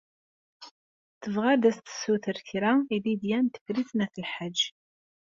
[1.21, 4.59] Tebɣa ad as-tessuter kra i Lidya n Tifrit n At Lḥaǧ.